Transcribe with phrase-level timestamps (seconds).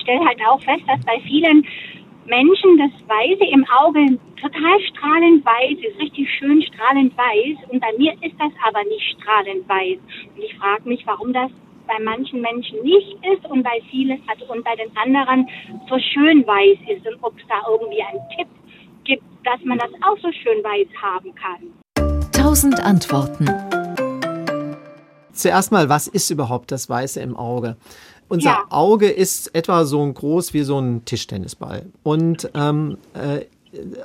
[0.00, 1.66] stelle halt auch fest, dass bei vielen
[2.26, 7.68] Menschen das Weiße im Auge total strahlend weiß ist, richtig schön strahlend weiß.
[7.70, 9.98] Und bei mir ist das aber nicht strahlend weiß.
[10.36, 11.50] Und ich frage mich, warum das
[11.86, 15.48] bei manchen Menschen nicht ist und bei vielen also und bei den anderen
[15.88, 18.48] so schön weiß ist und ob es da irgendwie einen Tipp
[19.04, 22.30] gibt, dass man das auch so schön weiß haben kann.
[22.32, 23.46] Tausend Antworten.
[25.32, 27.76] Zuerst mal, was ist überhaupt das Weiße im Auge?
[28.32, 28.64] Unser ja.
[28.70, 33.44] Auge ist etwa so groß wie so ein Tischtennisball und, ähm, äh,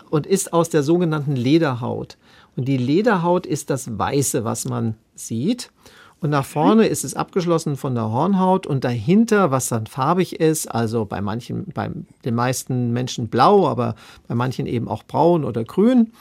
[0.09, 2.17] und ist aus der sogenannten Lederhaut.
[2.57, 5.71] Und die Lederhaut ist das Weiße, was man sieht.
[6.19, 10.67] Und nach vorne ist es abgeschlossen von der Hornhaut und dahinter, was dann farbig ist,
[10.67, 11.89] also bei manchen, bei
[12.25, 13.95] den meisten Menschen blau, aber
[14.27, 16.11] bei manchen eben auch braun oder grün,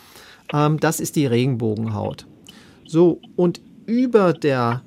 [0.52, 2.25] ähm, das ist die Regenbogenhaut.
[2.86, 4.83] So, und über der,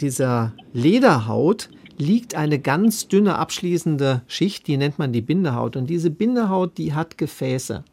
[0.00, 5.76] dieser Lederhaut liegt eine ganz dünne abschließende Schicht, die nennt man die Bindehaut.
[5.76, 7.84] Und diese Bindehaut, die hat Gefäße.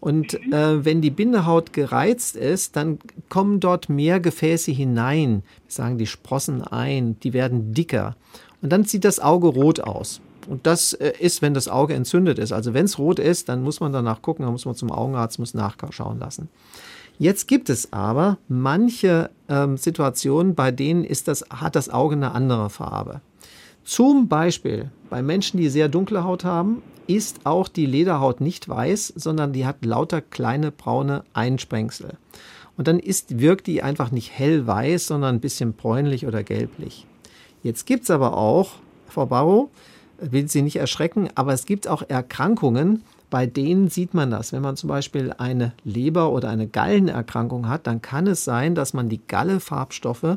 [0.00, 2.98] Und äh, wenn die Bindehaut gereizt ist, dann
[3.28, 5.42] kommen dort mehr Gefäße hinein.
[5.66, 8.16] Wir sagen die Sprossen ein, die werden dicker.
[8.62, 10.20] Und dann sieht das Auge rot aus.
[10.48, 12.52] Und das äh, ist, wenn das Auge entzündet ist.
[12.52, 15.38] Also wenn es rot ist, dann muss man danach gucken, dann muss man zum Augenarzt,
[15.38, 16.48] muss nachschauen lassen.
[17.18, 22.32] Jetzt gibt es aber manche ähm, Situationen, bei denen ist das, hat das Auge eine
[22.32, 23.20] andere Farbe.
[23.88, 29.14] Zum Beispiel bei Menschen, die sehr dunkle Haut haben, ist auch die Lederhaut nicht weiß,
[29.16, 32.18] sondern die hat lauter kleine braune Einsprengsel.
[32.76, 37.06] Und dann ist, wirkt die einfach nicht hellweiß, sondern ein bisschen bräunlich oder gelblich.
[37.62, 38.72] Jetzt gibt es aber auch,
[39.08, 39.70] Frau Barrow,
[40.18, 44.52] will Sie nicht erschrecken, aber es gibt auch Erkrankungen, bei denen sieht man das.
[44.52, 48.92] Wenn man zum Beispiel eine Leber- oder eine Gallenerkrankung hat, dann kann es sein, dass
[48.92, 50.36] man die Galle-Farbstoffe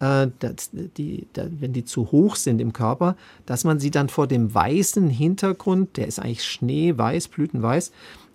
[0.00, 4.08] äh, das, die, da, wenn die zu hoch sind im Körper, dass man sie dann
[4.08, 7.92] vor dem weißen Hintergrund, der ist eigentlich schneeweiß, blütenweiß,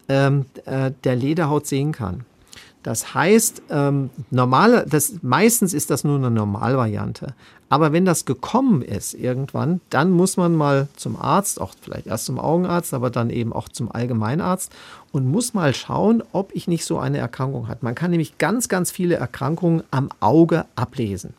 [0.07, 2.25] ähm, äh, der Lederhaut sehen kann.
[2.81, 7.33] Das heißt, ähm, normale, das, meistens ist das nur eine Normalvariante.
[7.67, 12.25] Aber wenn das gekommen ist irgendwann, dann muss man mal zum Arzt, auch vielleicht erst
[12.25, 14.71] zum Augenarzt, aber dann eben auch zum Allgemeinarzt
[15.11, 17.79] und muss mal schauen, ob ich nicht so eine Erkrankung habe.
[17.81, 21.33] Man kann nämlich ganz, ganz viele Erkrankungen am Auge ablesen.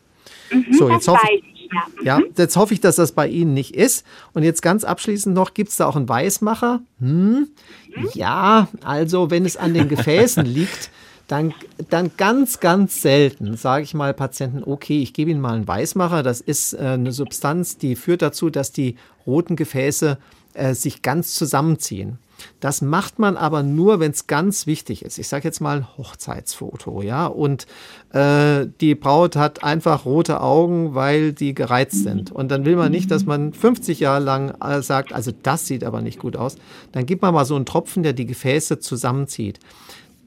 [0.71, 1.83] Mhm, so, jetzt hoffe ich, ja.
[2.03, 2.19] ja.
[2.19, 2.27] Mhm.
[2.37, 4.05] jetzt hoffe ich, dass das bei Ihnen nicht ist.
[4.33, 6.81] Und jetzt ganz abschließend noch, gibt es da auch einen Weißmacher?
[7.01, 7.09] Hm?
[7.09, 8.09] Mhm.
[8.15, 10.91] Ja, also wenn es an den Gefäßen liegt,
[11.29, 11.55] dann,
[11.89, 16.23] dann ganz, ganz selten sage ich mal Patienten, okay, ich gebe Ihnen mal einen Weißmacher.
[16.23, 20.19] Das ist äh, eine Substanz, die führt dazu, dass die roten Gefäße
[20.55, 22.19] äh, sich ganz zusammenziehen.
[22.61, 25.19] Das macht man aber nur, wenn es ganz wichtig ist.
[25.19, 27.27] Ich sage jetzt mal Hochzeitsfoto, ja.
[27.27, 27.67] Und
[28.13, 32.33] äh, die Braut hat einfach rote Augen, weil die gereizt sind.
[32.33, 35.85] Und dann will man nicht, dass man 50 Jahre lang äh, sagt, also das sieht
[35.85, 36.57] aber nicht gut aus.
[36.93, 39.61] Dann gibt man mal so einen Tropfen, der die Gefäße zusammenzieht.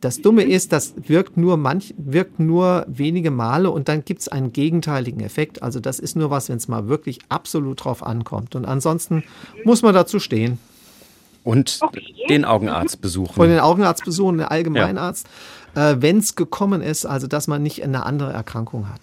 [0.03, 4.27] Das Dumme ist, das wirkt nur manch, wirkt nur wenige Male und dann gibt es
[4.27, 5.63] einen gegenteiligen Effekt.
[5.63, 8.53] Also das ist nur was, wenn es mal wirklich absolut drauf ankommt.
[8.53, 9.23] Und ansonsten
[9.63, 10.59] muss man dazu stehen.
[11.43, 12.01] Und okay.
[12.29, 13.33] den Augenarzt besuchen.
[13.33, 15.27] Von den Augenarzt besuchen, den Allgemeinarzt,
[15.75, 15.91] ja.
[15.91, 19.01] äh, wenn es gekommen ist, also dass man nicht eine andere Erkrankung hat.